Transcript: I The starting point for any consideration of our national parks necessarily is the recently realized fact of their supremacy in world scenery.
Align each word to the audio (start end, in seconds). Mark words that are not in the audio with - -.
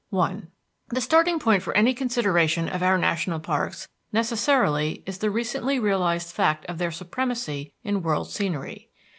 I 0.11 0.41
The 0.89 0.99
starting 0.99 1.37
point 1.37 1.61
for 1.61 1.77
any 1.77 1.93
consideration 1.93 2.67
of 2.67 2.81
our 2.81 2.97
national 2.97 3.39
parks 3.39 3.87
necessarily 4.11 5.03
is 5.05 5.19
the 5.19 5.29
recently 5.29 5.77
realized 5.77 6.33
fact 6.33 6.65
of 6.65 6.79
their 6.79 6.89
supremacy 6.89 7.73
in 7.83 8.01
world 8.01 8.27
scenery. 8.31 8.89